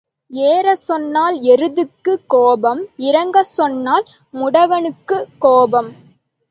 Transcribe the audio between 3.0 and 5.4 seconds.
இறங்கச் சொன்னால் முடவனுக்குக்